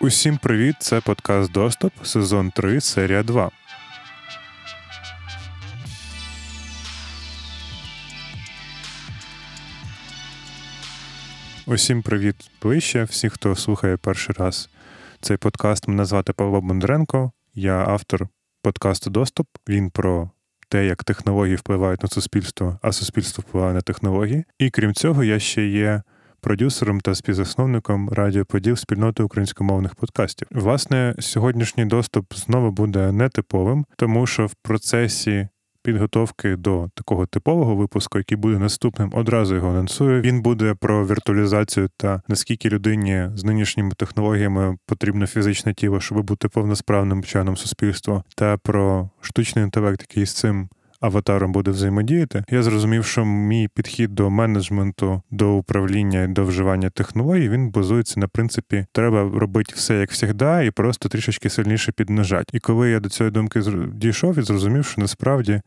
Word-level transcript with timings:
Усім 0.00 0.38
привіт! 0.38 0.76
Це 0.78 1.00
подкаст 1.00 1.52
Доступ, 1.52 1.92
сезон 2.02 2.50
3, 2.50 2.80
серія 2.80 3.22
2. 3.22 3.50
Усім 11.66 12.02
привіт 12.02 12.36
ближче. 12.62 13.04
Всі, 13.04 13.28
хто 13.28 13.56
слухає 13.56 13.96
перший 13.96 14.34
раз 14.38 14.70
цей 15.20 15.36
подкаст, 15.36 15.88
мене 15.88 16.04
звати 16.04 16.32
Павло 16.32 16.60
Бондаренко. 16.60 17.32
Я 17.54 17.74
автор 17.74 18.28
подкасту 18.62 19.10
Доступ. 19.10 19.46
Він 19.68 19.90
про 19.90 20.30
те, 20.68 20.86
як 20.86 21.04
технології 21.04 21.56
впливають 21.56 22.02
на 22.02 22.08
суспільство, 22.08 22.78
а 22.82 22.92
суспільство 22.92 23.44
впливає 23.48 23.74
на 23.74 23.80
технології. 23.80 24.44
І 24.58 24.70
крім 24.70 24.94
цього, 24.94 25.24
я 25.24 25.38
ще 25.38 25.66
є 25.66 26.02
продюсером 26.40 27.00
та 27.00 27.14
співзасновником 27.14 28.08
радіоподіл 28.10 28.76
спільноти 28.76 29.22
українськомовних 29.22 29.94
подкастів. 29.94 30.48
Власне, 30.50 31.14
сьогоднішній 31.18 31.84
доступ 31.84 32.34
знову 32.34 32.70
буде 32.70 33.12
нетиповим, 33.12 33.86
тому 33.96 34.26
що 34.26 34.46
в 34.46 34.54
процесі. 34.62 35.48
Підготовки 35.82 36.56
до 36.56 36.88
такого 36.94 37.26
типового 37.26 37.76
випуску, 37.76 38.18
який 38.18 38.36
буде 38.36 38.58
наступним, 38.58 39.10
одразу 39.14 39.54
його 39.54 39.70
анонсую. 39.70 40.20
Він 40.20 40.42
буде 40.42 40.74
про 40.74 41.06
віртуалізацію 41.06 41.88
та 41.96 42.22
наскільки 42.28 42.68
людині 42.68 43.28
з 43.34 43.44
нинішніми 43.44 43.90
технологіями 43.96 44.76
потрібно 44.86 45.26
фізичне 45.26 45.74
тіло, 45.74 46.00
щоб 46.00 46.22
бути 46.22 46.48
повносправним 46.48 47.24
членом 47.24 47.56
суспільства, 47.56 48.22
та 48.36 48.56
про 48.56 49.10
штучний 49.20 49.64
інтелект, 49.64 50.00
який 50.00 50.26
з 50.26 50.32
цим 50.32 50.68
аватаром 51.00 51.52
буде 51.52 51.70
взаємодіяти, 51.70 52.44
я 52.50 52.62
зрозумів, 52.62 53.04
що 53.04 53.24
мій 53.24 53.68
підхід 53.74 54.14
до 54.14 54.30
менеджменту, 54.30 55.22
до 55.30 55.52
управління 55.52 56.22
і 56.22 56.28
до 56.28 56.44
вживання 56.44 56.90
технологій 56.90 57.48
він 57.48 57.70
базується 57.70 58.20
на 58.20 58.28
принципі, 58.28 58.86
треба 58.92 59.30
робити 59.34 59.72
все 59.76 59.94
як 59.94 60.14
завжди, 60.14 60.66
і 60.66 60.70
просто 60.70 61.08
трішечки 61.08 61.50
сильніше 61.50 61.92
піднажати. 61.92 62.56
І 62.56 62.60
коли 62.60 62.90
я 62.90 63.00
до 63.00 63.08
цієї 63.08 63.30
думки 63.30 63.62
дійшов 63.94 64.38
і 64.38 64.42
зрозумів, 64.42 64.84
що 64.84 65.00
насправді. 65.00 65.60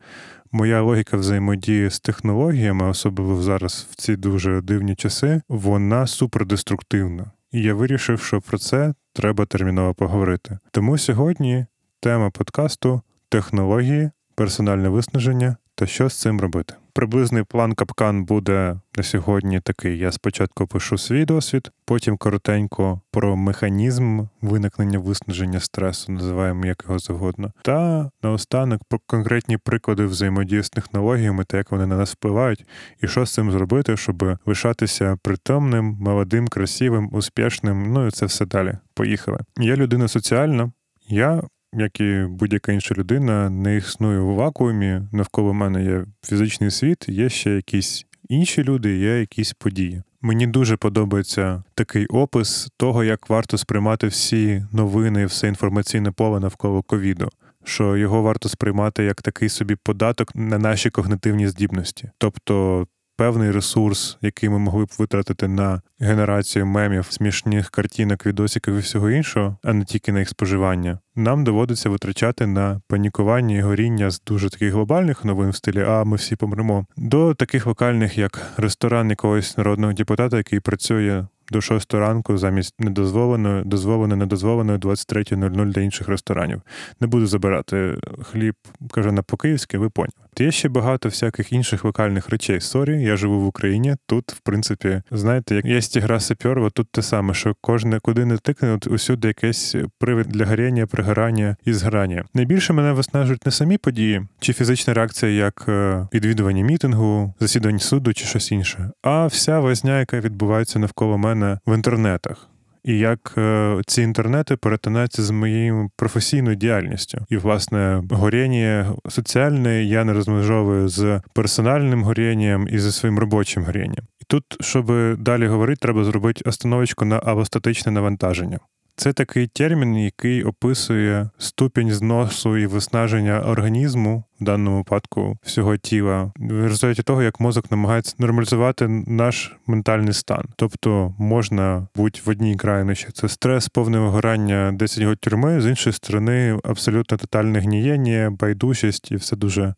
Моя 0.54 0.82
логіка 0.82 1.16
взаємодії 1.16 1.90
з 1.90 2.00
технологіями, 2.00 2.88
особливо 2.88 3.42
зараз 3.42 3.86
в 3.90 3.96
ці 3.96 4.16
дуже 4.16 4.60
дивні 4.60 4.94
часи, 4.94 5.42
вона 5.48 6.06
супердеструктивна. 6.06 7.30
І 7.52 7.62
я 7.62 7.74
вирішив, 7.74 8.20
що 8.20 8.40
про 8.40 8.58
це 8.58 8.94
треба 9.12 9.46
терміново 9.46 9.94
поговорити. 9.94 10.58
Тому 10.70 10.98
сьогодні 10.98 11.66
тема 12.00 12.30
подкасту 12.30 13.02
технології 13.28 14.10
персональне 14.34 14.88
виснаження 14.88 15.56
та 15.74 15.86
що 15.86 16.08
з 16.08 16.20
цим 16.20 16.40
робити. 16.40 16.74
Приблизний 16.94 17.42
план 17.42 17.72
капкан 17.72 18.24
буде 18.24 18.76
на 18.96 19.02
сьогодні 19.02 19.60
такий: 19.60 19.98
я 19.98 20.12
спочатку 20.12 20.66
пишу 20.66 20.98
свій 20.98 21.24
досвід, 21.24 21.70
потім 21.84 22.16
коротенько 22.16 23.00
про 23.10 23.36
механізм 23.36 24.20
виникнення 24.42 24.98
виснаження 24.98 25.60
стресу, 25.60 26.12
називаємо 26.12 26.66
як 26.66 26.84
його 26.84 26.98
завгодно, 26.98 27.52
та 27.62 28.10
наостанок 28.22 28.84
про 28.88 28.98
конкретні 29.06 29.56
приклади 29.56 30.04
взаємодії 30.04 30.62
з 30.62 30.70
технологіями 30.70 31.44
та 31.44 31.56
як 31.56 31.70
вони 31.70 31.86
на 31.86 31.96
нас 31.96 32.12
впливають, 32.12 32.66
і 33.02 33.08
що 33.08 33.26
з 33.26 33.34
цим 33.34 33.52
зробити, 33.52 33.96
щоб 33.96 34.38
лишатися 34.46 35.18
притомним, 35.22 35.96
молодим, 36.00 36.48
красивим, 36.48 37.08
успішним. 37.12 37.92
Ну 37.92 38.06
і 38.06 38.10
це 38.10 38.26
все 38.26 38.46
далі. 38.46 38.78
Поїхали. 38.94 39.38
Я 39.56 39.76
людина 39.76 40.08
соціальна. 40.08 40.72
Я 41.08 41.42
як 41.72 42.00
і 42.00 42.24
будь-яка 42.28 42.72
інша 42.72 42.94
людина, 42.94 43.50
не 43.50 43.76
існую 43.76 44.26
в 44.26 44.34
вакуумі. 44.34 45.00
Навколо 45.12 45.54
мене 45.54 45.84
є 45.84 46.04
фізичний 46.24 46.70
світ, 46.70 47.08
є 47.08 47.28
ще 47.28 47.50
якісь 47.50 48.06
інші 48.28 48.64
люди, 48.64 48.98
є 48.98 49.20
якісь 49.20 49.52
події. 49.52 50.02
Мені 50.22 50.46
дуже 50.46 50.76
подобається 50.76 51.62
такий 51.74 52.06
опис 52.06 52.68
того, 52.76 53.04
як 53.04 53.30
варто 53.30 53.58
сприймати 53.58 54.06
всі 54.06 54.64
новини, 54.72 55.26
все 55.26 55.48
інформаційне 55.48 56.10
поле 56.10 56.40
навколо 56.40 56.82
ковіду. 56.82 57.28
Що 57.64 57.96
його 57.96 58.22
варто 58.22 58.48
сприймати 58.48 59.04
як 59.04 59.22
такий 59.22 59.48
собі 59.48 59.76
податок 59.82 60.34
на 60.34 60.58
наші 60.58 60.90
когнитивні 60.90 61.48
здібності, 61.48 62.10
тобто 62.18 62.86
певний 63.22 63.50
ресурс, 63.50 64.18
який 64.22 64.48
ми 64.48 64.58
могли 64.58 64.84
б 64.84 64.88
витратити 64.98 65.48
на 65.48 65.82
генерацію 66.00 66.66
мемів, 66.66 67.06
смішних 67.10 67.70
картинок, 67.70 68.26
відосиків 68.26 68.74
і 68.74 68.78
всього 68.78 69.10
іншого, 69.10 69.56
а 69.64 69.72
не 69.72 69.84
тільки 69.84 70.12
на 70.12 70.18
їх 70.18 70.28
споживання, 70.28 70.98
нам 71.16 71.44
доводиться 71.44 71.88
витрачати 71.88 72.46
на 72.46 72.80
панікування 72.88 73.56
і 73.56 73.60
горіння 73.60 74.10
з 74.10 74.22
дуже 74.26 74.50
таких 74.50 74.72
глобальних 74.72 75.24
новин 75.24 75.50
в 75.50 75.56
стилі 75.56 75.82
А 75.82 76.04
ми 76.04 76.16
всі 76.16 76.36
помремо, 76.36 76.86
до 76.96 77.34
таких 77.34 77.66
локальних, 77.66 78.18
як 78.18 78.52
ресторан 78.56 79.10
якогось 79.10 79.56
народного 79.58 79.92
депутата, 79.92 80.36
який 80.36 80.60
працює 80.60 81.26
до 81.50 81.60
6 81.60 81.94
ранку 81.94 82.38
замість 82.38 82.80
недозволеної, 82.80 83.64
дозволеної, 83.64 84.18
недозволеної 84.18 84.78
23.00 84.78 85.66
для 85.66 85.80
інших 85.80 86.08
ресторанів. 86.08 86.62
Не 87.00 87.06
буду 87.06 87.26
забирати 87.26 87.98
хліб, 88.22 88.54
кажу 88.90 89.12
на 89.12 89.22
по-київськи, 89.22 89.78
ви 89.78 89.90
поняли. 89.90 90.12
Є 90.38 90.50
ще 90.50 90.68
багато 90.68 91.08
всяких 91.08 91.52
інших 91.52 91.84
локальних 91.84 92.28
речей. 92.28 92.60
Sorry, 92.60 93.02
я 93.02 93.16
живу 93.16 93.40
в 93.40 93.46
Україні. 93.46 93.96
Тут, 94.06 94.32
в 94.32 94.40
принципі, 94.40 95.02
знаєте, 95.10 95.54
як 95.54 95.64
є 95.64 96.00
гра 96.00 96.20
сапьорова, 96.20 96.70
тут 96.70 96.88
те 96.90 97.02
саме, 97.02 97.34
що 97.34 97.54
кожне 97.60 97.98
куди 98.02 98.24
не 98.24 98.36
тикне, 98.36 98.72
от 98.72 98.86
усюди 98.86 99.28
якийсь 99.28 99.74
привід 99.98 100.26
для 100.26 100.46
горіння, 100.46 100.86
пригорання 100.86 101.56
і 101.64 101.72
згорання. 101.72 102.24
Найбільше 102.34 102.72
мене 102.72 102.92
виснажують 102.92 103.46
не 103.46 103.52
самі 103.52 103.78
події, 103.78 104.26
чи 104.40 104.52
фізична 104.52 104.94
реакція, 104.94 105.32
як 105.32 105.64
е, 105.68 106.06
відвідування 106.14 106.64
мітингу, 106.64 107.34
засідань 107.40 107.78
суду 107.78 108.12
чи 108.12 108.24
щось 108.24 108.52
інше, 108.52 108.90
а 109.02 109.26
вся 109.26 109.60
возня, 109.60 109.98
яка 109.98 110.20
відбувається 110.20 110.78
навколо 110.78 111.18
мене 111.18 111.58
в 111.66 111.74
інтернетах 111.74 112.51
і 112.84 112.98
як 112.98 113.34
е, 113.38 113.80
ці 113.86 114.02
інтернети 114.02 114.56
перетинаються 114.56 115.22
з 115.22 115.30
моєю 115.30 115.90
професійною 115.96 116.56
діяльністю. 116.56 117.18
І, 117.28 117.36
власне, 117.36 118.02
горіння 118.10 118.94
соціальне 119.08 119.84
я 119.84 120.04
не 120.04 120.12
розмежовую 120.12 120.88
з 120.88 121.20
персональним 121.34 122.02
горінням 122.02 122.68
і 122.70 122.78
зі 122.78 122.92
своїм 122.92 123.18
робочим 123.18 123.64
горінням. 123.64 124.06
І 124.20 124.24
тут, 124.26 124.44
щоб 124.60 125.16
далі 125.18 125.46
говорити, 125.46 125.78
треба 125.82 126.04
зробити 126.04 126.42
остановочку 126.46 127.04
на 127.04 127.20
алостатичне 127.24 127.92
навантаження. 127.92 128.58
Це 128.96 129.12
такий 129.12 129.46
термін, 129.46 129.96
який 129.96 130.44
описує 130.44 131.30
ступінь 131.38 131.90
зносу 131.90 132.56
і 132.56 132.66
виснаження 132.66 133.40
організму, 133.40 134.24
в 134.40 134.44
даному 134.44 134.76
випадку 134.76 135.38
всього 135.42 135.76
тіла, 135.76 136.32
в 136.36 136.62
результаті 136.62 137.02
того, 137.02 137.22
як 137.22 137.40
мозок 137.40 137.70
намагається 137.70 138.14
нормалізувати 138.18 138.88
наш 139.06 139.52
ментальний 139.66 140.12
стан. 140.12 140.44
Тобто 140.56 141.14
можна 141.18 141.88
бути 141.96 142.20
в 142.24 142.30
одній 142.30 142.56
крайності 142.56 143.06
це 143.12 143.28
стрес, 143.28 143.68
повне 143.68 143.98
вигорання, 143.98 144.72
10 144.72 145.04
років 145.04 145.16
тюрми, 145.16 145.60
з 145.60 145.66
іншої 145.66 145.92
сторони, 145.92 146.58
абсолютно 146.64 147.16
тотальне 147.16 147.60
гнієння, 147.60 148.36
байдужість 148.40 149.10
і 149.12 149.16
все 149.16 149.36
дуже 149.36 149.74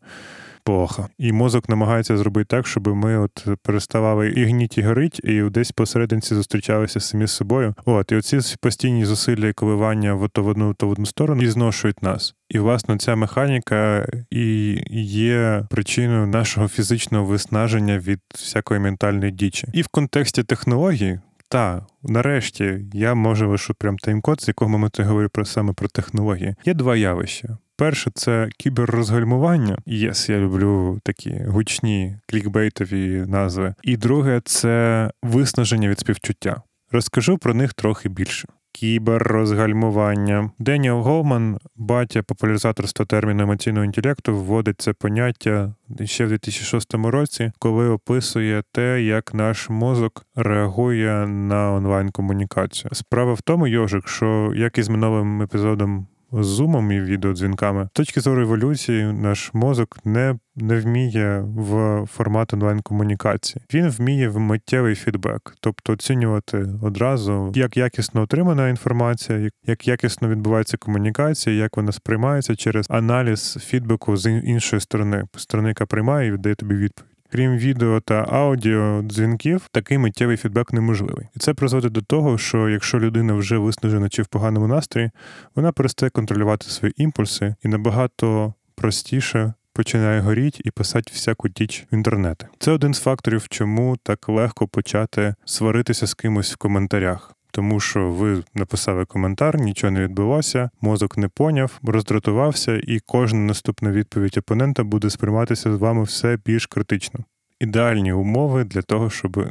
плохо. 0.65 1.07
І 1.17 1.31
мозок 1.31 1.69
намагається 1.69 2.17
зробити 2.17 2.47
так, 2.47 2.67
щоб 2.67 2.87
ми 2.87 3.17
от 3.17 3.47
переставали 3.63 4.29
і 4.29 4.45
гніти, 4.45 4.81
і 4.81 4.83
горить, 4.83 5.21
і 5.23 5.41
десь 5.41 5.71
посерединці 5.71 6.35
зустрічалися 6.35 6.99
самі 6.99 7.27
з 7.27 7.31
собою. 7.31 7.73
От, 7.85 8.11
і 8.11 8.15
оці 8.15 8.39
постійні 8.61 9.05
зусилля 9.05 9.47
і 9.47 9.53
коливання 9.53 10.13
в 10.13 10.29
то 10.29 10.43
в 10.43 10.47
одну, 10.47 10.73
то 10.73 10.87
в 10.87 10.89
одну 10.89 11.05
сторону 11.05 11.43
і 11.43 11.47
зношують 11.47 12.03
нас. 12.03 12.35
І, 12.49 12.59
власне, 12.59 12.97
ця 12.97 13.15
механіка 13.15 14.07
і 14.31 14.77
є 15.01 15.63
причиною 15.69 16.27
нашого 16.27 16.67
фізичного 16.67 17.25
виснаження 17.25 17.97
від 17.97 18.19
всякої 18.33 18.79
ментальної 18.79 19.31
дічі. 19.31 19.67
І 19.73 19.81
в 19.81 19.87
контексті 19.87 20.43
технологій. 20.43 21.19
Та, 21.49 21.85
нарешті, 22.03 22.85
я 22.93 23.15
можу 23.15 23.49
лишу 23.49 23.73
прям 23.73 23.97
таймкод, 23.97 24.41
з 24.41 24.47
якого 24.47 24.71
моменту 24.71 25.01
я 25.01 25.07
говорю 25.07 25.29
про 25.29 25.45
саме 25.45 25.73
про 25.73 25.87
технології. 25.87 26.55
Є 26.65 26.73
два 26.73 26.95
явища. 26.95 27.57
Перше, 27.77 28.11
це 28.13 28.49
кіберрозгальмування. 28.57 29.77
Yes, 29.85 30.29
я 30.29 30.39
люблю 30.39 30.99
такі 31.03 31.43
гучні 31.47 32.17
клікбейтові 32.27 33.25
назви. 33.27 33.75
І 33.83 33.97
друге 33.97 34.41
це 34.45 35.11
виснаження 35.23 35.89
від 35.89 35.99
співчуття. 35.99 36.61
Розкажу 36.91 37.37
про 37.37 37.53
них 37.53 37.73
трохи 37.73 38.09
більше. 38.09 38.47
Кіберрозгальмування. 38.71 40.51
Деніел 40.59 40.99
Гоулман, 41.01 41.57
батя 41.75 42.23
популяризаторства 42.23 43.05
терміну 43.05 43.43
емоційного 43.43 43.85
інтелекту, 43.85 44.35
вводить 44.35 44.81
це 44.81 44.93
поняття 44.93 45.73
ще 46.05 46.25
в 46.25 46.29
2006 46.29 46.93
році, 46.93 47.51
коли 47.59 47.89
описує 47.89 48.63
те, 48.71 49.01
як 49.01 49.33
наш 49.33 49.69
мозок 49.69 50.25
реагує 50.35 51.27
на 51.27 51.73
онлайн 51.73 52.09
комунікацію. 52.09 52.89
Справа 52.93 53.33
в 53.33 53.41
тому, 53.41 53.67
Йожик, 53.67 54.07
що 54.07 54.53
як 54.55 54.77
і 54.77 54.83
з 54.83 54.89
минулим 54.89 55.41
епізодом 55.41 56.07
з 56.43 56.45
зумом 56.45 56.91
і 56.91 57.01
відеодзвінками. 57.01 57.89
З 57.93 57.97
точки 57.97 58.21
зору 58.21 58.41
еволюції, 58.41 59.13
наш 59.13 59.53
мозок 59.53 59.97
не 60.05 60.35
не 60.55 60.79
вміє 60.79 61.43
в 61.55 62.03
формат 62.13 62.53
онлайн-комунікації. 62.53 63.61
Він 63.73 63.89
вміє 63.89 64.29
в 64.29 64.39
миттєвий 64.39 64.95
фідбек, 64.95 65.55
тобто 65.59 65.93
оцінювати 65.93 66.65
одразу, 66.81 67.51
як 67.55 67.77
якісно 67.77 68.21
отримана 68.21 68.69
інформація, 68.69 69.49
як 69.65 69.87
якісно 69.87 70.29
відбувається 70.29 70.77
комунікація, 70.77 71.55
як 71.55 71.77
вона 71.77 71.91
сприймається 71.91 72.55
через 72.55 72.85
аналіз 72.89 73.57
фідбеку 73.61 74.17
з 74.17 74.31
іншої 74.31 74.79
сторони, 74.79 75.23
сторони, 75.35 75.69
яка 75.69 75.85
приймає 75.85 76.27
і 76.27 76.31
віддає 76.31 76.55
тобі 76.55 76.75
відповідь. 76.75 77.14
Крім 77.35 77.57
відео 77.57 77.99
та 77.99 78.13
аудіо 78.15 79.01
дзвінків, 79.01 79.67
такий 79.71 79.97
миттєвий 79.97 80.37
фідбек 80.37 80.73
неможливий. 80.73 81.27
І 81.35 81.39
це 81.39 81.53
призводить 81.53 81.91
до 81.91 82.01
того, 82.01 82.37
що 82.37 82.69
якщо 82.69 82.99
людина 82.99 83.33
вже 83.33 83.57
виснажена 83.57 84.09
чи 84.09 84.21
в 84.21 84.27
поганому 84.27 84.67
настрої, 84.67 85.11
вона 85.55 85.71
перестає 85.71 86.09
контролювати 86.09 86.67
свої 86.69 86.93
імпульси 86.97 87.55
і 87.63 87.67
набагато 87.67 88.53
простіше. 88.75 89.53
Починає 89.73 90.21
горіть 90.21 90.61
і 90.65 90.71
писати 90.71 91.11
всяку 91.13 91.49
тіч 91.49 91.85
в 91.91 91.95
інтернети. 91.95 92.47
Це 92.59 92.71
один 92.71 92.93
з 92.93 92.99
факторів, 92.99 93.47
чому 93.49 93.97
так 94.03 94.29
легко 94.29 94.67
почати 94.67 95.35
сваритися 95.45 96.07
з 96.07 96.13
кимось 96.13 96.53
в 96.53 96.57
коментарях 96.57 97.34
тому 97.55 97.79
що 97.79 98.11
ви 98.11 98.43
написали 98.53 99.05
коментар, 99.05 99.59
нічого 99.59 99.91
не 99.91 100.03
відбулося, 100.03 100.69
мозок 100.81 101.17
не 101.17 101.27
поняв, 101.27 101.79
роздратувався, 101.83 102.81
і 102.83 102.99
кожна 103.05 103.39
наступна 103.39 103.91
відповідь 103.91 104.37
опонента 104.37 104.83
буде 104.83 105.09
сприйматися 105.09 105.73
з 105.73 105.77
вами 105.77 106.03
все 106.03 106.37
більш 106.45 106.65
критично. 106.65 107.19
Ідеальні 107.59 108.13
умови 108.13 108.63
для 108.63 108.81
того, 108.81 109.09
щоб 109.09 109.49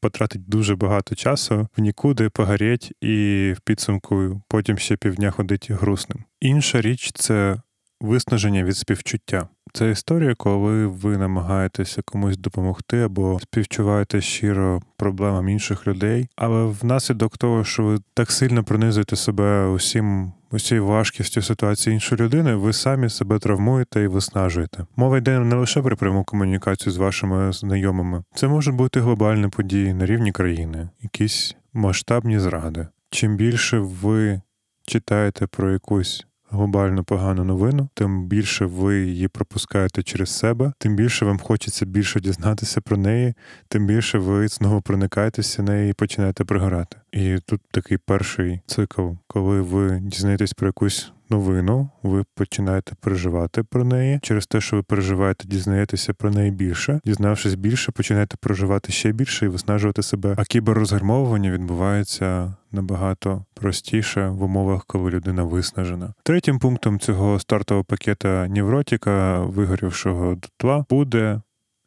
потратити 0.00 0.44
дуже 0.48 0.76
багато 0.76 1.14
часу 1.14 1.68
в 1.76 1.80
нікуди 1.80 2.30
погоріть 2.30 2.92
і 3.00 3.52
в 3.56 3.60
підсумку 3.60 4.42
потім 4.48 4.78
ще 4.78 4.96
півдня 4.96 5.30
ходить 5.30 5.70
грустним. 5.70 6.24
Інша 6.40 6.80
річ 6.80 7.10
це 7.14 7.56
виснаження 8.00 8.64
від 8.64 8.76
співчуття. 8.76 9.48
Це 9.72 9.90
історія, 9.90 10.34
коли 10.34 10.86
ви 10.86 11.18
намагаєтеся 11.18 12.02
комусь 12.02 12.36
допомогти 12.36 13.02
або 13.02 13.40
співчуваєте 13.40 14.20
щиро 14.20 14.82
проблемам 14.96 15.48
інших 15.48 15.86
людей, 15.86 16.28
але 16.36 16.64
внаслідок 16.64 17.38
того, 17.38 17.64
що 17.64 17.82
ви 17.84 17.98
так 18.14 18.30
сильно 18.30 18.64
пронизуєте 18.64 19.16
себе 19.16 19.66
усім. 19.66 20.32
Усією 20.50 20.86
важкістю 20.86 21.42
ситуації 21.42 21.94
іншої 21.94 22.20
людини, 22.20 22.54
ви 22.54 22.72
самі 22.72 23.08
себе 23.08 23.38
травмуєте 23.38 24.02
і 24.02 24.06
виснажуєте. 24.06 24.86
Мова 24.96 25.18
йде 25.18 25.38
не 25.38 25.56
лише 25.56 25.82
про 25.82 25.96
пряму 25.96 26.24
комунікацію 26.24 26.92
з 26.92 26.96
вашими 26.96 27.52
знайомими, 27.52 28.22
це 28.34 28.48
можуть 28.48 28.74
бути 28.74 29.00
глобальні 29.00 29.48
події 29.48 29.94
на 29.94 30.06
рівні 30.06 30.32
країни, 30.32 30.88
якісь 31.02 31.56
масштабні 31.72 32.38
зради. 32.38 32.86
Чим 33.10 33.36
більше 33.36 33.78
ви 33.78 34.40
читаєте 34.86 35.46
про 35.46 35.72
якусь 35.72 36.26
глобально 36.50 37.04
погану 37.04 37.44
новину, 37.44 37.88
тим 37.94 38.26
більше 38.26 38.66
ви 38.66 39.00
її 39.00 39.28
пропускаєте 39.28 40.02
через 40.02 40.30
себе, 40.30 40.72
тим 40.78 40.96
більше 40.96 41.24
вам 41.24 41.38
хочеться 41.38 41.86
більше 41.86 42.20
дізнатися 42.20 42.80
про 42.80 42.96
неї, 42.96 43.34
тим 43.68 43.86
більше 43.86 44.18
ви 44.18 44.48
знову 44.48 44.80
проникаєтеся 44.80 45.62
неї 45.62 45.90
і 45.90 45.94
починаєте 45.94 46.44
пригорати. 46.44 46.96
І 47.12 47.38
тут 47.46 47.60
такий 47.70 47.98
перший 47.98 48.60
цикл, 48.66 49.08
коли 49.26 49.60
ви 49.60 50.00
дізнаєтесь 50.02 50.52
про 50.52 50.66
якусь 50.66 51.12
новину, 51.30 51.90
ви 52.02 52.24
починаєте 52.34 52.92
переживати 53.00 53.62
про 53.62 53.84
неї. 53.84 54.18
Через 54.22 54.46
те, 54.46 54.60
що 54.60 54.76
ви 54.76 54.82
переживаєте, 54.82 55.48
дізнаєтеся 55.48 56.14
про 56.14 56.30
неї 56.30 56.50
більше. 56.50 57.00
Дізнавшись 57.04 57.54
більше, 57.54 57.92
починаєте 57.92 58.36
проживати 58.40 58.92
ще 58.92 59.12
більше 59.12 59.44
і 59.44 59.48
виснажувати 59.48 60.02
себе. 60.02 60.34
А 60.38 60.44
кіберрозгармовування 60.44 61.50
відбувається 61.50 62.54
набагато 62.72 63.44
простіше 63.54 64.28
в 64.28 64.42
умовах, 64.42 64.84
коли 64.86 65.10
людина 65.10 65.44
виснажена. 65.44 66.14
Третім 66.22 66.58
пунктом 66.58 66.98
цього 66.98 67.38
стартового 67.38 67.84
пакета 67.84 68.48
Невротіка, 68.48 69.40
вигорівшого 69.40 70.34
дотла, 70.34 70.84
буде 70.90 71.40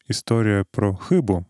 історія 0.08 0.66
про 0.72 0.96
хибу. 0.96 1.46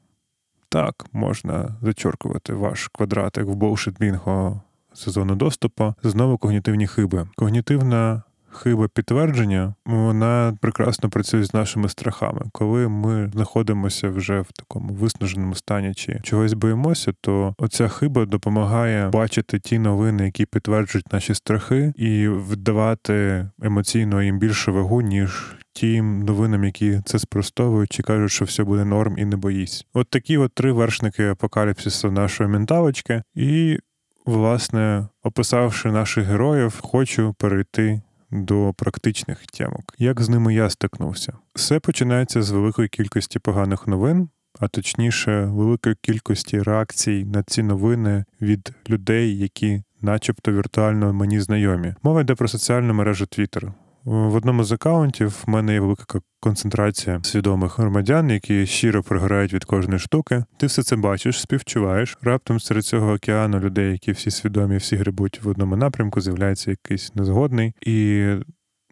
Так, 0.69 1.05
можна 1.13 1.75
зачоркувати 1.81 2.53
ваш 2.53 2.87
квадратик 2.87 3.45
в 3.45 3.51
Bullshit 3.51 3.97
Bingo 3.99 4.59
сезону 4.99 5.35
доступу, 5.35 5.93
знову 6.03 6.37
когнітивні 6.37 6.87
хиби. 6.87 7.27
Когнітивна 7.35 8.23
хиба 8.51 8.87
підтвердження, 8.87 9.73
вона 9.85 10.57
прекрасно 10.61 11.09
працює 11.09 11.43
з 11.43 11.53
нашими 11.53 11.89
страхами. 11.89 12.41
Коли 12.51 12.87
ми 12.87 13.31
знаходимося 13.33 14.09
вже 14.09 14.41
в 14.41 14.51
такому 14.51 14.93
виснаженому 14.93 15.55
стані 15.55 15.93
чи 15.93 16.19
чогось 16.23 16.53
боїмося, 16.53 17.13
то 17.21 17.55
оця 17.57 17.87
хиба 17.87 18.25
допомагає 18.25 19.09
бачити 19.09 19.59
ті 19.59 19.79
новини, 19.79 20.25
які 20.25 20.45
підтверджують 20.45 21.13
наші 21.13 21.35
страхи, 21.35 21.93
і 21.95 22.27
вдавати 22.27 23.47
емоційно 23.61 24.23
їм 24.23 24.39
більше 24.39 24.71
вагу, 24.71 25.01
ніж. 25.01 25.55
Тим 25.73 26.23
новинам, 26.23 26.63
які 26.63 27.01
це 27.05 27.19
спростовують, 27.19 27.91
чи 27.91 28.03
кажуть, 28.03 28.31
що 28.31 28.45
все 28.45 28.63
буде 28.63 28.85
норм 28.85 29.15
і 29.17 29.25
не 29.25 29.35
боїсь. 29.35 29.85
От 29.93 30.09
такі 30.09 30.37
от 30.37 30.53
три 30.53 30.71
вершники 30.71 31.29
апокаліпсису 31.29 32.11
нашої 32.11 32.49
менталочки, 32.49 33.23
і 33.35 33.79
власне, 34.25 35.07
описавши 35.23 35.91
наших 35.91 36.25
героїв, 36.25 36.79
хочу 36.81 37.33
перейти 37.33 38.01
до 38.31 38.73
практичних 38.77 39.45
тямок. 39.45 39.95
Як 39.97 40.21
з 40.21 40.29
ними 40.29 40.53
я 40.53 40.69
стикнувся? 40.69 41.33
Все 41.55 41.79
починається 41.79 42.41
з 42.41 42.49
великої 42.49 42.87
кількості 42.87 43.39
поганих 43.39 43.87
новин. 43.87 44.29
А 44.59 44.67
точніше, 44.67 45.45
великої 45.45 45.95
кількості 46.01 46.61
реакцій 46.61 47.25
на 47.25 47.43
ці 47.43 47.63
новини 47.63 48.25
від 48.41 48.73
людей, 48.89 49.37
які, 49.37 49.83
начебто, 50.01 50.51
віртуально 50.51 51.13
мені 51.13 51.39
знайомі. 51.39 51.93
Мова 52.03 52.21
йде 52.21 52.35
про 52.35 52.47
соціальну 52.47 52.93
мережу 52.93 53.25
Twitter. 53.25 53.71
В 54.09 54.35
одному 54.35 54.63
з 54.63 54.71
акаунтів 54.71 55.43
в 55.47 55.49
мене 55.49 55.73
є 55.73 55.79
велика 55.79 56.19
концентрація 56.39 57.19
свідомих 57.23 57.79
громадян, 57.79 58.29
які 58.29 58.65
щиро 58.65 59.03
програють 59.03 59.53
від 59.53 59.65
кожної 59.65 59.99
штуки. 59.99 60.43
Ти 60.57 60.65
все 60.65 60.83
це 60.83 60.95
бачиш, 60.95 61.41
співчуваєш. 61.41 62.17
Раптом 62.21 62.59
серед 62.59 62.85
цього 62.85 63.13
океану 63.13 63.59
людей, 63.59 63.91
які 63.91 64.11
всі 64.11 64.31
свідомі, 64.31 64.77
всі 64.77 64.95
грибуть 64.95 65.43
в 65.43 65.47
одному 65.47 65.75
напрямку, 65.75 66.21
з'являється 66.21 66.71
якийсь 66.71 67.15
незгодний. 67.15 67.73
І 67.81 68.25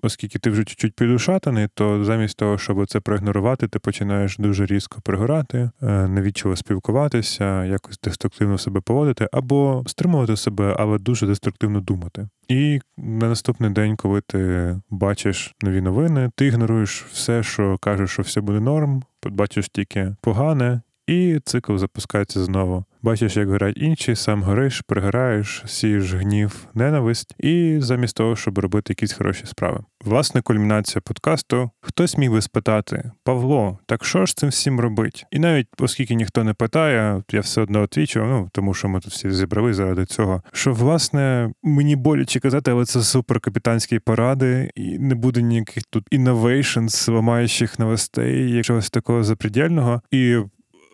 оскільки 0.01 0.39
ти 0.39 0.49
вже 0.49 0.63
чуть-чуть 0.63 0.95
підушатаний, 0.95 1.67
то 1.73 2.03
замість 2.03 2.38
того, 2.38 2.57
щоб 2.57 2.88
це 2.88 2.99
проігнорувати, 2.99 3.67
ти 3.67 3.79
починаєш 3.79 4.38
дуже 4.38 4.65
різко 4.65 5.01
пригорати, 5.01 5.69
е, 5.81 6.07
невічливо 6.07 6.55
спілкуватися, 6.55 7.65
якось 7.65 7.99
деструктивно 8.03 8.57
себе 8.57 8.81
поводити, 8.81 9.29
або 9.31 9.83
стримувати 9.88 10.38
себе, 10.38 10.75
але 10.79 10.97
дуже 10.97 11.27
деструктивно 11.27 11.81
думати. 11.81 12.29
І 12.47 12.79
на 12.97 13.29
наступний 13.29 13.69
день, 13.69 13.95
коли 13.95 14.21
ти 14.21 14.75
бачиш 14.89 15.55
нові 15.63 15.81
новини, 15.81 16.31
ти 16.35 16.45
ігноруєш 16.45 17.05
все, 17.11 17.44
що 17.44 17.77
каже, 17.77 18.07
що 18.07 18.21
все 18.21 18.41
буде 18.41 18.59
норм, 18.59 19.03
бачиш 19.25 19.69
тільки 19.69 20.15
погане, 20.21 20.81
і 21.07 21.39
цикл 21.45 21.77
запускається 21.77 22.44
знову. 22.44 22.86
Бачиш, 23.01 23.38
як 23.38 23.50
горять 23.50 23.77
інші, 23.77 24.15
сам 24.15 24.44
гориш, 24.44 24.81
пригораєш, 24.81 25.63
сієш 25.65 26.13
гнів, 26.13 26.68
ненависть, 26.74 27.36
і 27.39 27.77
замість 27.80 28.15
того, 28.15 28.36
щоб 28.36 28.59
робити 28.59 28.92
якісь 28.92 29.13
хороші 29.13 29.45
справи. 29.45 29.80
Власне, 30.06 30.42
кульмінація 30.42 31.01
подкасту. 31.01 31.69
Хтось 31.81 32.18
міг 32.18 32.31
би 32.31 32.42
спитати: 32.42 33.12
Павло, 33.24 33.80
так 33.86 34.06
що 34.06 34.25
ж 34.25 34.38
цим 34.38 34.50
всім 34.50 34.80
робить? 34.80 35.25
І 35.31 35.39
навіть 35.39 35.68
оскільки 35.80 36.15
ніхто 36.15 36.44
не 36.44 36.54
питає, 36.54 37.24
я 37.31 37.39
все 37.39 37.62
одно 37.62 37.81
отвічу, 37.81 38.24
ну 38.24 38.50
тому 38.51 38.74
що 38.74 38.88
ми 38.88 39.00
тут 39.00 39.12
всі 39.12 39.31
зібрали 39.31 39.74
заради 39.74 40.06
цього. 40.06 40.44
Що 40.54 40.74
власне 40.74 41.51
мені 41.63 41.95
боляче 41.95 42.39
казати, 42.39 42.71
але 42.71 42.86
це 42.86 43.01
супер 43.01 43.40
капітанські 43.40 43.99
поради, 43.99 44.71
і 44.76 44.99
не 44.99 45.16
буде 45.16 45.42
ніяких 45.42 45.83
тут 45.90 46.07
innovations, 46.11 47.07
ламаючих 47.07 47.80
новостей, 47.80 48.52
якогось 48.52 48.90
такого 48.90 49.23
запредельного. 49.23 50.02
І 50.11 50.37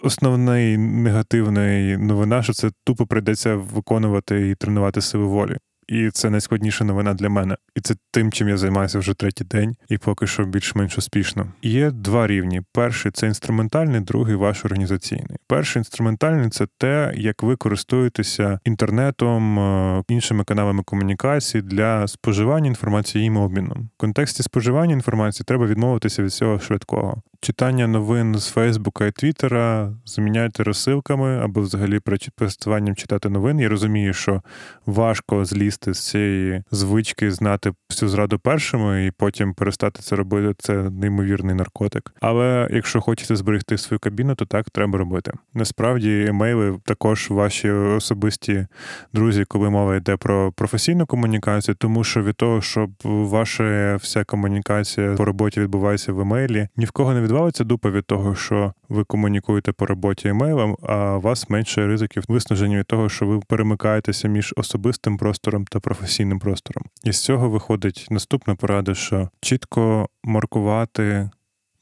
основна 0.03 0.77
негативна 0.77 1.97
новина, 1.97 2.43
що 2.43 2.53
це 2.53 2.71
тупо 2.83 3.05
прийдеться 3.05 3.55
виконувати 3.55 4.49
і 4.49 4.55
тренувати 4.55 5.01
силу 5.01 5.29
волі. 5.29 5.57
І 5.87 6.09
це 6.09 6.29
найскладніша 6.29 6.85
новина 6.85 7.13
для 7.13 7.29
мене. 7.29 7.55
І 7.75 7.81
це 7.81 7.95
тим, 8.11 8.31
чим 8.31 8.49
я 8.49 8.57
займаюся 8.57 8.99
вже 8.99 9.13
третій 9.13 9.43
день, 9.43 9.75
і 9.89 9.97
поки 9.97 10.27
що 10.27 10.45
більш-менш 10.45 10.97
успішно. 10.97 11.47
Є 11.61 11.91
два 11.91 12.27
рівні: 12.27 12.61
перший 12.73 13.11
це 13.11 13.27
інструментальний, 13.27 14.01
другий 14.01 14.35
ваш 14.35 14.65
організаційний. 14.65 15.37
Перший 15.47 15.79
інструментальний 15.79 16.49
це 16.49 16.67
те, 16.77 17.13
як 17.15 17.43
ви 17.43 17.55
користуєтеся 17.55 18.59
інтернетом, 18.65 19.59
е, 19.59 20.03
іншими 20.07 20.43
каналами 20.43 20.83
комунікації 20.83 21.61
для 21.61 22.07
споживання 22.07 22.67
інформації 22.67 23.23
їм 23.23 23.37
обміном. 23.37 23.89
В 23.97 23.97
контексті 23.97 24.43
споживання 24.43 24.93
інформації 24.93 25.45
треба 25.47 25.65
відмовитися 25.65 26.23
від 26.23 26.33
цього 26.33 26.59
швидкого 26.59 27.21
читання 27.43 27.87
новин 27.87 28.35
з 28.35 28.47
Фейсбука 28.47 29.05
і 29.05 29.11
Твіттера 29.11 29.93
заміняйте 30.05 30.63
розсилками 30.63 31.39
або 31.39 31.61
взагалі 31.61 31.99
переставанням 32.35 32.95
читати 32.95 33.29
новин. 33.29 33.59
Я 33.59 33.69
розумію, 33.69 34.13
що 34.13 34.41
важко 34.85 35.45
злізти 35.45 35.93
з 35.93 36.09
цієї 36.09 36.63
звички 36.71 37.31
знати 37.31 37.71
всю 37.89 38.09
зраду 38.09 38.39
першими 38.39 39.05
і 39.05 39.11
потім 39.11 39.53
перестати 39.53 40.01
це 40.01 40.15
робити. 40.15 40.53
Це 40.57 40.73
неймовірний 40.73 41.55
наркотик. 41.55 42.13
Але 42.21 42.67
якщо 42.71 43.01
хочете 43.01 43.35
зберегти 43.35 43.77
свою 43.77 43.99
кабіну, 43.99 44.35
то 44.35 44.45
так 44.45 44.69
треба 44.69 44.99
робити. 44.99 45.31
Насправді, 45.53 46.25
емейли 46.25 46.79
також 46.85 47.29
ваші 47.29 47.69
особисті 47.71 48.67
друзі, 49.13 49.45
коли 49.47 49.69
мова 49.69 49.95
йде 49.95 50.17
про 50.17 50.51
професійну 50.51 51.05
комунікацію, 51.05 51.75
тому 51.75 52.03
що 52.03 52.23
від 52.23 52.35
того, 52.35 52.61
щоб 52.61 52.91
ваша 53.03 53.95
вся 53.95 54.23
комунікація 54.23 55.13
по 55.13 55.25
роботі 55.25 55.61
відбувається 55.61 56.13
в 56.13 56.19
емейлі, 56.19 56.67
ні 56.77 56.85
в 56.85 56.91
кого 56.91 57.13
не 57.13 57.21
від 57.21 57.32
відвалиться 57.33 57.63
дупа 57.63 58.01
того, 58.01 58.35
що 58.35 58.73
ви 58.89 59.03
комунікуєте 59.03 59.71
по 59.71 59.85
роботі 59.85 60.27
емейлом, 60.27 60.77
а 60.83 61.17
у 61.17 61.21
вас 61.21 61.49
менше 61.49 61.87
ризиків 61.87 62.23
виснаження 62.27 62.77
від 62.77 62.85
того, 62.85 63.09
що 63.09 63.25
ви 63.25 63.39
перемикаєтеся 63.47 64.27
між 64.27 64.53
особистим 64.57 65.17
простором 65.17 65.65
та 65.65 65.79
професійним 65.79 66.39
простором. 66.39 66.83
І 67.03 67.11
з 67.11 67.23
цього 67.23 67.49
виходить 67.49 68.07
наступна 68.09 68.55
порада, 68.55 68.93
що 68.93 69.29
чітко 69.41 70.09
маркувати 70.23 71.29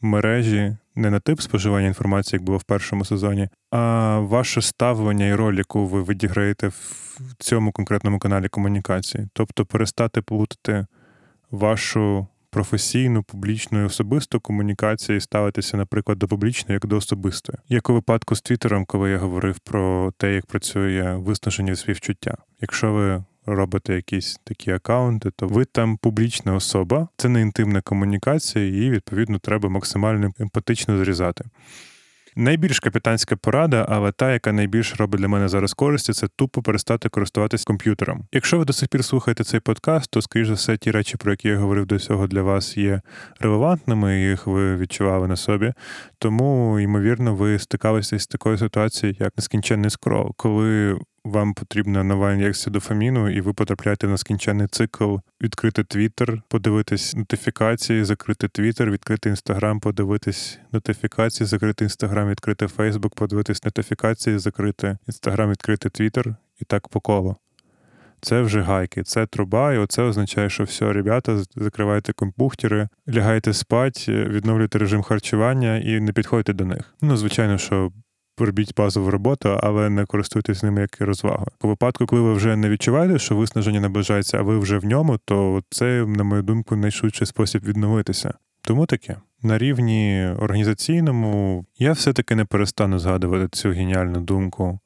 мережі 0.02 0.78
не 0.96 1.10
на 1.10 1.20
тип 1.20 1.42
споживання 1.42 1.88
інформації, 1.88 2.38
як 2.38 2.46
було 2.46 2.58
в 2.58 2.64
першому 2.64 3.06
сезоні, 3.06 3.50
а 3.72 4.20
ваше 4.20 4.62
ставлення 4.62 5.26
і 5.26 5.36
роль, 5.36 5.58
яку 5.58 5.88
ви 5.88 6.04
відіграєте 6.04 6.68
в 6.68 7.36
цьому 7.38 7.72
конкретному 7.72 8.20
каналі 8.20 8.48
комунікації. 8.48 9.28
Тобто 9.34 9.66
перестати 9.66 10.22
плутати 10.22 10.86
вашу 11.52 12.28
професійну, 12.52 13.24
публічну 13.24 13.82
і 13.82 13.86
особисту 13.86 14.40
комунікацію 14.40 15.18
і 15.18 15.22
ставитися, 15.22 15.78
наприклад, 15.78 16.18
до 16.18 16.28
публічної 16.28 16.74
як 16.74 16.86
до 16.86 16.98
особистої. 16.98 17.58
Як 17.70 17.90
у 17.90 17.94
випадку 17.94 18.36
з 18.36 18.42
Твіттером, 18.42 18.86
коли 18.86 19.10
я 19.10 19.18
говорив 19.18 19.60
про 19.60 20.14
те, 20.18 20.34
як 20.34 20.46
працює 20.46 21.16
виснаження 21.16 21.76
співчуття. 21.76 22.38
Якщо 22.62 22.94
ви 22.94 23.24
робите 23.46 23.94
якісь 23.94 24.40
такі 24.44 24.72
акаунти, 24.72 25.32
то 25.32 25.48
ви 25.48 25.66
там 25.66 25.98
публічна 25.98 26.56
особа, 26.56 27.08
це 27.18 27.30
не 27.30 27.42
інтимна 27.42 27.82
комунікація, 27.82 28.66
і 28.66 28.90
відповідно 28.90 29.40
треба 29.40 29.70
максимально 29.70 30.32
емпатично 30.40 30.98
зрізати. 30.98 31.46
Найбільш 32.36 32.80
капітанська 32.80 33.36
порада, 33.36 33.86
але 33.90 34.12
та, 34.12 34.32
яка 34.32 34.52
найбільш 34.52 34.96
робить 34.96 35.22
для 35.22 35.28
мене 35.28 35.48
зараз 35.48 35.74
користі, 35.74 36.14
це 36.14 36.28
тупо 36.36 36.62
перестати 36.62 37.10
користуватись 37.10 37.64
комп'ютером. 37.64 38.26
Якщо 38.32 38.58
ви 38.58 38.66
до 38.66 38.74
сих 38.74 38.90
пір 38.90 39.06
слухаєте 39.06 39.44
цей 39.44 39.60
подкаст, 39.60 40.12
то 40.12 40.22
скоріш 40.22 40.48
за 40.48 40.54
все 40.54 40.78
ті 40.78 40.92
речі, 40.92 41.18
про 41.18 41.32
які 41.32 41.48
я 41.48 41.58
говорив 41.58 41.86
до 41.86 42.00
цього, 42.00 42.28
для 42.28 42.42
вас 42.42 42.78
є 42.78 43.02
релевантними, 43.40 44.22
їх 44.22 44.48
ви 44.48 44.78
відчували 44.78 45.28
на 45.28 45.36
собі. 45.36 45.74
Тому, 46.20 46.80
ймовірно, 46.80 47.36
ви 47.36 47.60
стикалися 47.60 48.20
з 48.20 48.28
такою 48.28 48.58
ситуацією, 48.58 49.18
як 49.20 49.34
нескінченний 49.38 49.90
скрол, 49.90 50.34
коли 50.36 51.00
вам 51.24 51.54
потрібна 51.54 52.04
нова 52.04 52.34
ін'єкція 52.34 52.74
дофаміну, 52.74 53.30
і 53.30 53.42
ви 53.42 53.54
потрапляєте 53.54 54.08
на 54.08 54.18
скінчений 54.18 54.68
цикл 54.68 55.16
відкрити 55.42 55.84
Твіттер, 55.84 56.42
подивитись 56.48 57.16
нотифікації, 57.16 58.04
закрити 58.04 58.48
Твіттер, 58.48 58.92
відкрити 58.92 59.30
Інстаграм, 59.30 59.80
подивитись 59.80 60.60
нотифікації, 60.72 61.48
закрити 61.48 61.84
Інстаграм, 61.84 62.30
відкрити 62.30 62.68
Фейсбук, 62.68 63.16
подивитись 63.16 63.64
нотифікації, 63.64 64.38
закрити 64.38 64.98
Інстаграм, 65.08 65.50
відкрити 65.52 65.90
Твіттер 65.90 66.36
і 66.60 66.66
так 66.66 66.88
по 66.88 67.00
колу. 67.00 67.36
Це 68.24 68.42
вже 68.42 68.62
гайки, 68.62 69.04
це 69.04 69.26
труба, 69.26 69.74
і 69.74 69.78
оце 69.78 70.04
означає, 70.04 70.50
що 70.50 70.64
все, 70.64 70.94
ребята, 70.94 71.44
закривайте 71.56 72.14
компухтери, 72.14 72.88
лягайте 73.10 73.54
спать, 73.54 74.06
відновлюйте 74.10 74.78
режим 74.78 75.02
харчування 75.02 75.78
і 75.78 76.00
не 76.00 76.14
підходьте 76.14 76.54
до 76.54 76.66
них. 76.66 76.96
Ну, 77.02 77.18
звичайно, 77.18 77.58
що 77.58 77.92
робіть 78.38 78.76
базову 78.76 79.12
роботу, 79.12 79.60
але 79.64 79.90
не 79.90 80.06
користуйтесь 80.06 80.64
ними 80.64 80.82
як 80.82 81.02
розвагою. 81.02 81.48
У 81.62 81.68
випадку, 81.68 82.06
коли 82.06 82.22
ви 82.22 82.34
вже 82.34 82.56
не 82.56 82.70
відчуваєте, 82.70 83.20
що 83.20 83.36
виснаження 83.36 83.80
наближається, 83.80 84.38
а 84.38 84.42
ви 84.42 84.60
вже 84.60 84.78
в 84.78 84.86
ньому, 84.86 85.20
то 85.26 85.64
це, 85.70 86.06
на 86.06 86.24
мою 86.24 86.42
думку, 86.42 86.76
найшвидший 86.76 87.28
спосіб 87.28 87.64
відновитися. 87.66 88.34
Тому 88.62 88.86
таке. 88.86 89.18
На 89.44 89.58
рівні 89.58 90.28
організаційному 90.40 91.66
я 91.78 91.92
все-таки 91.92 92.36
не 92.36 92.46
перестану 92.46 93.00
згадувати 93.00 93.48
цю 93.52 93.70
геніальну 93.70 94.20
думку 94.20 94.80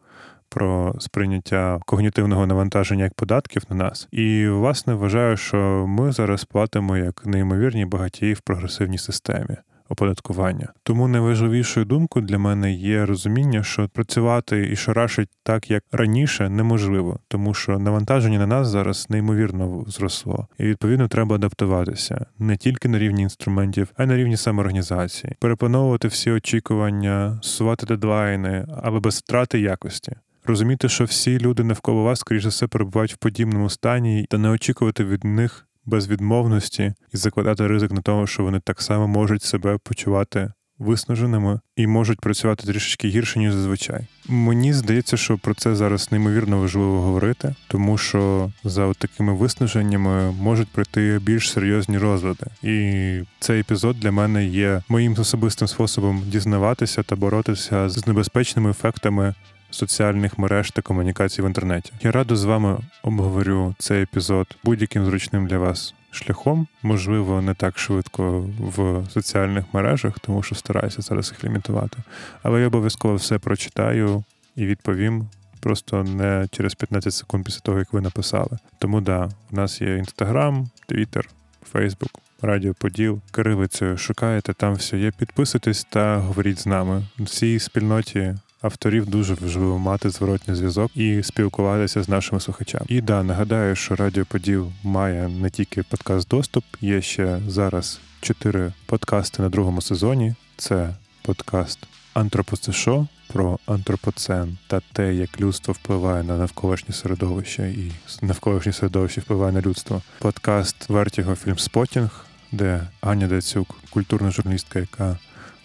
про 0.50 0.96
сприйняття 1.00 1.80
когнітивного 1.86 2.48
навантаження 2.48 3.04
як 3.04 3.14
податків 3.14 3.64
на 3.70 3.76
нас. 3.76 4.08
І, 4.12 4.48
власне, 4.48 4.94
вважаю, 4.94 5.38
що 5.38 5.86
ми 5.88 6.12
зараз 6.12 6.46
платимо 6.46 6.98
як 6.98 7.26
неймовірні 7.26 7.86
багатії 7.86 8.34
в 8.34 8.40
прогресивній 8.40 8.98
системі 8.98 9.58
оподаткування. 9.90 10.74
Тому 10.84 11.08
найважливішою 11.08 11.86
думкою 11.86 12.26
для 12.26 12.38
мене 12.38 12.74
є 12.74 13.06
розуміння, 13.06 13.64
що 13.64 13.90
працювати 13.90 14.70
і 14.72 14.76
шарашить 14.76 15.30
так, 15.44 15.72
як 15.72 15.84
раніше, 15.92 16.50
неможливо, 16.50 17.20
тому 17.28 17.54
що 17.54 17.80
навантаження 17.80 18.40
на 18.40 18.48
нас 18.48 18.68
зараз 18.68 19.08
неймовірно 19.10 19.84
зросло, 19.88 20.48
і 20.60 20.64
відповідно 20.64 21.08
треба 21.08 21.36
адаптуватися 21.36 22.26
не 22.40 22.58
тільки 22.58 22.90
на 22.90 23.00
рівні 23.00 23.22
інструментів, 23.22 23.88
а 23.98 24.04
й 24.04 24.08
на 24.08 24.18
рівні 24.18 24.38
самоорганізації, 24.38 25.34
переплановувати 25.40 26.08
всі 26.08 26.32
очікування, 26.32 27.40
сувати 27.42 27.86
дедлайни, 27.86 28.66
але 28.84 29.00
без 29.00 29.18
втрати 29.18 29.60
якості. 29.60 30.16
Розуміти, 30.48 30.90
що 30.90 31.04
всі 31.04 31.40
люди 31.40 31.64
навколо 31.64 32.04
вас, 32.04 32.20
скоріш 32.20 32.44
за 32.44 32.50
все, 32.50 32.68
перебувають 32.68 33.14
в 33.14 33.18
подібному 33.18 33.70
стані, 33.70 34.26
та 34.30 34.38
не 34.38 34.50
очікувати 34.50 35.04
від 35.04 35.24
них 35.24 35.68
безвідмовності 35.86 36.94
і 37.14 37.18
закладати 37.18 37.68
ризик 37.68 37.92
на 37.92 38.02
тому, 38.02 38.28
що 38.28 38.44
вони 38.44 38.60
так 38.60 38.82
само 38.82 39.08
можуть 39.08 39.44
себе 39.44 39.78
почувати 39.84 40.52
виснаженими 40.80 41.60
і 41.76 41.88
можуть 41.88 42.22
працювати 42.22 42.68
трішечки 42.68 43.08
гірше, 43.08 43.40
ніж 43.40 43.54
зазвичай. 43.54 44.08
Мені 44.28 44.74
здається, 44.74 45.18
що 45.18 45.38
про 45.38 45.54
це 45.54 45.76
зараз 45.76 46.12
неймовірно 46.12 46.60
важливо 46.60 47.02
говорити, 47.02 47.56
тому 47.68 47.98
що 47.98 48.52
за 48.64 48.94
такими 48.94 49.34
виснаженнями 49.34 50.32
можуть 50.32 50.70
прийти 50.70 51.20
більш 51.22 51.52
серйозні 51.52 51.98
розлади. 51.98 52.46
І 52.64 53.20
цей 53.40 53.60
епізод 53.60 54.00
для 54.00 54.12
мене 54.12 54.46
є 54.46 54.82
моїм 54.90 55.16
особистим 55.20 55.68
способом 55.68 56.24
дізнаватися 56.28 57.04
та 57.04 57.16
боротися 57.16 57.90
з 57.90 58.08
небезпечними 58.08 58.70
ефектами 58.70 59.34
соціальних 59.70 60.38
мереж 60.38 60.72
та 60.72 60.82
комунікацій 60.82 61.42
в 61.42 61.46
інтернеті. 61.46 61.94
Я 62.02 62.12
радо 62.12 62.36
з 62.36 62.44
вами 62.44 62.78
обговорю 63.04 63.76
цей 63.80 64.04
епізод 64.04 64.56
будь-яким 64.64 65.06
зручним 65.06 65.48
для 65.48 65.58
вас 65.58 65.94
шляхом, 66.12 66.68
можливо, 66.84 67.42
не 67.42 67.54
так 67.54 67.80
швидко 67.80 68.50
в 68.60 69.04
соціальних 69.10 69.66
мережах, 69.74 70.20
тому 70.20 70.44
що 70.44 70.56
стараюся 70.56 71.02
зараз 71.02 71.32
їх 71.32 71.44
лімітувати. 71.44 71.98
Але 72.44 72.62
я 72.62 72.68
обов'язково 72.68 73.16
все 73.16 73.40
прочитаю 73.40 74.24
і 74.56 74.66
відповім. 74.66 75.28
Просто 75.60 76.04
не 76.04 76.48
через 76.52 76.76
15 76.76 77.14
секунд 77.14 77.46
після 77.46 77.60
того, 77.60 77.80
як 77.80 77.94
ви 77.94 78.02
написали. 78.02 78.58
Тому 78.80 79.02
да, 79.02 79.30
у 79.52 79.56
нас 79.56 79.82
є 79.82 79.96
Інстаграм, 79.96 80.70
Твіттер, 80.88 81.30
Фейсбук, 81.72 82.10
Радіо 82.42 82.74
Поділ, 82.74 83.20
кирилицею 83.32 83.98
шукаєте, 83.98 84.54
там 84.54 84.74
все 84.74 84.98
є. 84.98 85.12
Підписуйтесь 85.12 85.84
та 85.84 86.18
говоріть 86.18 86.60
з 86.60 86.66
нами. 86.66 87.04
В 87.20 87.26
цій 87.26 87.60
спільноті 87.60 88.36
авторів 88.66 89.06
дуже 89.06 89.34
важливо 89.34 89.80
мати 89.80 90.10
зворотній 90.10 90.56
зв'язок 90.56 90.92
і 90.96 91.24
спілкуватися 91.24 92.04
з 92.04 92.10
нашими 92.10 92.42
слухачами. 92.42 92.86
І 92.90 93.02
да, 93.02 93.24
нагадаю, 93.24 93.76
що 93.76 93.96
Радіо 93.96 94.26
Поділ 94.26 94.72
має 94.84 95.28
не 95.28 95.50
тільки 95.50 95.84
подкаст 95.84 96.30
доступ, 96.30 96.64
є 96.82 97.02
ще 97.02 97.40
зараз 97.48 98.00
чотири 98.22 98.74
подкасти 98.86 99.44
на 99.44 99.50
другому 99.50 99.82
сезоні. 99.82 100.36
Це 100.58 100.90
подкаст 101.22 101.80
Антропоцешо 102.14 103.08
про 103.28 103.60
антропоцен 103.66 104.58
та 104.68 104.82
те, 104.94 105.14
як 105.14 105.42
людство 105.42 105.74
впливає 105.74 106.24
на 106.24 106.38
навколишнє 106.38 106.96
середовище, 106.96 107.70
і 107.70 107.92
навколишнє 108.22 108.74
середовище 108.74 109.22
впливає 109.22 109.52
на 109.52 109.62
людство. 109.62 110.02
Подкаст 110.20 110.90
Вертіго 110.90 111.36
Фільм 111.36 111.58
Спотінг, 111.58 112.26
де 112.52 112.88
Аня 113.02 113.28
Дацюк, 113.28 113.76
культурна 113.90 114.32
журналістка, 114.32 114.80
яка 114.80 115.18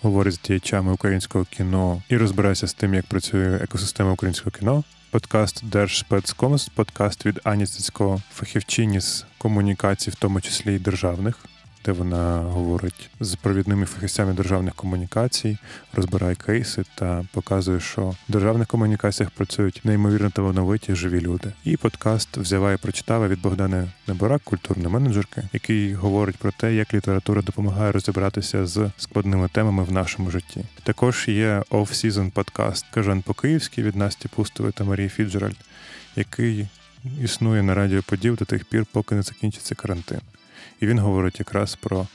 говорить 0.02 0.34
з 0.34 0.40
діячами 0.40 0.92
українського 0.92 1.44
кіно 1.44 2.02
і 2.08 2.16
розбирається 2.16 2.66
з 2.66 2.74
тим, 2.74 2.94
як 2.94 3.06
працює 3.06 3.58
екосистема 3.62 4.12
українського 4.12 4.50
кіно. 4.50 4.84
Подкаст 5.10 5.64
Держспецкомс, 5.64 6.68
подкаст 6.68 7.26
від 7.26 7.40
Ані 7.44 7.66
Цицько, 7.66 8.22
фахівчині 8.32 9.00
з 9.00 9.26
комунікацій, 9.38 10.10
в 10.10 10.14
тому 10.14 10.40
числі 10.40 10.74
й 10.74 10.78
державних 10.78 11.38
де 11.84 11.92
вона 11.92 12.38
говорить 12.38 13.10
з 13.20 13.34
провідними 13.34 13.86
фахівцями 13.86 14.32
державних 14.32 14.74
комунікацій, 14.74 15.58
розбирає 15.92 16.34
кейси 16.34 16.84
та 16.94 17.24
показує, 17.32 17.80
що 17.80 18.02
в 18.02 18.16
державних 18.28 18.68
комунікаціях 18.68 19.30
працюють 19.30 19.80
неймовірно 19.84 20.30
талановиті 20.30 20.94
живі 20.94 21.20
люди. 21.20 21.52
І 21.64 21.76
подкаст 21.76 22.36
взяла 22.36 22.72
і 22.72 22.76
прочитала 22.76 23.28
від 23.28 23.40
Богдани 23.40 23.88
Неборак, 24.06 24.42
культурної 24.42 24.88
менеджерки, 24.88 25.42
який 25.52 25.94
говорить 25.94 26.36
про 26.36 26.52
те, 26.52 26.74
як 26.74 26.94
література 26.94 27.42
допомагає 27.42 27.92
розібратися 27.92 28.66
з 28.66 28.90
складними 28.96 29.48
темами 29.48 29.84
в 29.84 29.92
нашому 29.92 30.30
житті. 30.30 30.64
Також 30.82 31.28
є 31.28 31.62
off-season 31.70 32.30
подкаст 32.30 32.86
Кажан 32.90 33.22
по-київськи 33.22 33.82
від 33.82 33.96
Насті 33.96 34.28
Пустової 34.28 34.72
та 34.72 34.84
Марії 34.84 35.08
Фіджеральд, 35.08 35.56
який 36.16 36.68
існує 37.22 37.62
на 37.62 37.74
радіо 37.74 38.02
Поділ 38.02 38.36
до 38.36 38.44
тих 38.44 38.64
пір, 38.64 38.86
поки 38.92 39.14
не 39.14 39.22
закінчиться 39.22 39.74
карантин 39.74 40.20
і 40.80 40.86
він 40.86 40.98
говорить 40.98 41.38
якраз 41.38 41.74
про 41.74 42.06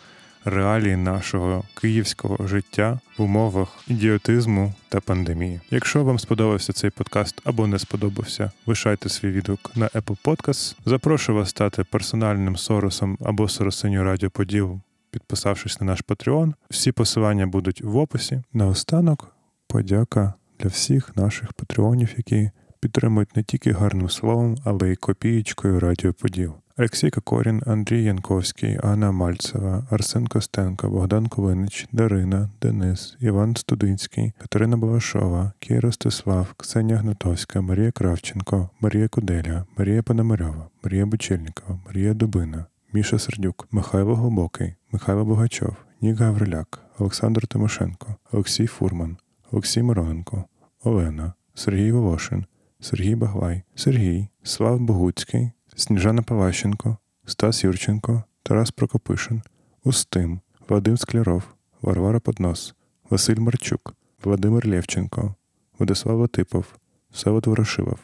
реалії 0.45 0.95
нашого 0.95 1.63
київського 1.81 2.47
життя 2.47 2.99
в 3.17 3.21
умовах 3.21 3.83
ідіотизму 3.87 4.73
та 4.89 4.99
пандемії. 4.99 5.59
Якщо 5.71 6.03
вам 6.03 6.19
сподобався 6.19 6.73
цей 6.73 6.89
подкаст 6.89 7.41
або 7.43 7.67
не 7.67 7.79
сподобався, 7.79 8.51
лишайте 8.65 9.09
свій 9.09 9.31
відгук 9.31 9.71
на 9.75 9.87
Apple 9.87 10.17
Podcast. 10.23 10.75
Запрошую 10.85 11.37
вас 11.37 11.49
стати 11.49 11.83
персональним 11.83 12.57
соросом 12.57 13.17
або 13.21 13.49
соросиню 13.49 14.03
Радіо 14.03 14.29
Поділ, 14.29 14.79
підписавшись 15.11 15.81
на 15.81 15.87
наш 15.87 16.03
Patreon. 16.03 16.53
Всі 16.69 16.91
посилання 16.91 17.47
будуть 17.47 17.81
в 17.81 17.97
описі. 17.97 18.43
Наостанок, 18.53 19.35
подяка 19.67 20.33
для 20.59 20.69
всіх 20.69 21.15
наших 21.15 21.53
патреонів, 21.53 22.13
які 22.17 22.51
підтримують 22.79 23.35
не 23.35 23.43
тільки 23.43 23.71
гарним 23.71 24.09
словом, 24.09 24.55
але 24.63 24.91
й 24.91 24.95
копієчкою 24.95 25.79
Радіо 25.79 26.13
Поділ. 26.13 26.53
Олексій 26.77 27.09
Кокорін, 27.09 27.61
Андрій 27.65 28.03
Янковський, 28.03 28.79
Анна 28.83 29.11
Мальцева, 29.11 29.87
Арсен 29.89 30.27
Костенко, 30.27 30.89
Богдан 30.89 31.27
Ковинич, 31.27 31.87
Дарина, 31.91 32.49
Денис, 32.61 33.17
Іван 33.19 33.55
Студинський, 33.55 34.33
Катерина 34.37 34.77
Балашова, 34.77 35.51
Кій 35.59 35.79
Ростислав, 35.79 36.53
Ксенія 36.57 36.97
Гнатовська, 36.97 37.61
Марія 37.61 37.91
Кравченко, 37.91 38.69
Марія 38.79 39.07
Куделя, 39.07 39.65
Марія 39.77 40.03
Пономарьова, 40.03 40.67
Марія 40.83 41.05
Бучельникова, 41.05 41.79
Марія 41.87 42.13
Дубина, 42.13 42.65
Міша 42.93 43.19
Сердюк, 43.19 43.67
Михайло 43.71 44.15
Глибокий, 44.15 44.73
Михайло 44.91 45.25
Богачов, 45.25 45.75
Нік 46.01 46.17
Гавриляк, 46.17 46.79
Олександр 46.99 47.47
Тимошенко, 47.47 48.15
Олексій 48.31 48.67
Фурман, 48.67 49.17
Олексій 49.51 49.83
Мироненко, 49.83 50.43
Олена, 50.83 51.33
Сергій 51.53 51.91
Волошин, 51.91 52.45
Сергій 52.79 53.15
Баглай, 53.15 53.63
Сергій, 53.75 54.27
Слав 54.43 54.79
Богуцький, 54.79 55.51
Сніжана 55.75 56.21
Палащенко, 56.21 56.97
Стас 57.25 57.63
Юрченко, 57.63 58.23
Тарас 58.43 58.71
Прокопишин, 58.71 59.41
Устим, 59.83 60.39
Вадим 60.69 60.97
Скляров, 60.97 61.43
Варвара 61.81 62.19
Поднос, 62.19 62.75
Василь 63.09 63.39
Марчук, 63.39 63.93
Владимир 64.23 64.67
Лєвченко, 64.67 65.35
Владислав 65.79 66.19
Латипов, 66.19 66.65
Савод 67.13 67.47
Ворошилов, 67.47 67.99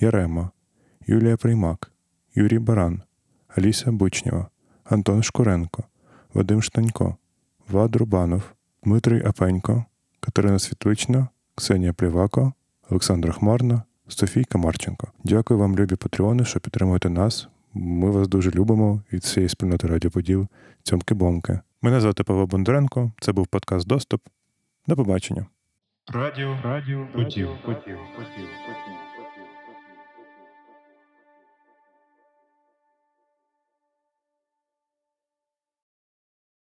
Ярема, 0.00 0.50
Юлія 1.06 1.36
Приймак, 1.36 1.92
Юрій 2.34 2.58
Баран, 2.58 3.02
Аліся 3.48 3.92
Бучнєва, 3.92 4.48
Антон 4.84 5.22
Шкуренко, 5.22 5.84
Вадим 6.34 6.62
Штанько, 6.62 7.16
Влад 7.68 7.96
Рубанов, 7.96 8.42
Дмитрий 8.84 9.26
Апенько, 9.26 9.84
Катерина 10.20 10.58
Світлична, 10.58 11.28
Ксенія 11.54 11.92
Плівако, 11.92 12.52
Олександра 12.90 13.32
Хмарна, 13.32 13.82
Софійка 14.08 14.58
Марченко. 14.58 15.08
Дякую 15.24 15.60
вам, 15.60 15.76
любі 15.76 15.96
патреони, 15.96 16.44
що 16.44 16.60
підтримуєте 16.60 17.10
нас. 17.10 17.48
Ми 17.74 18.10
вас 18.10 18.28
дуже 18.28 18.50
любимо 18.50 19.02
від 19.12 19.24
цієї 19.24 19.48
спільноти 19.48 19.86
радіоподів 19.86 20.48
Цьомки 20.82 21.14
бомки. 21.14 21.60
Мене 21.82 22.00
звати 22.00 22.24
Павло 22.24 22.46
Бондаренко. 22.46 23.12
Це 23.20 23.32
був 23.32 23.46
подкаст 23.46 23.86
Доступ. 23.86 24.20
До 24.86 24.96
побачення. 24.96 25.46
Радіо, 26.12 26.56
радіо, 26.64 27.06
поділ, 27.12 27.48
поділ, 27.66 27.96
поділ, 28.16 28.46
поділ. 28.56 29.03